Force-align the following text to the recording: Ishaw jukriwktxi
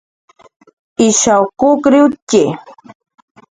Ishaw 1.07 1.43
jukriwktxi 1.59 2.41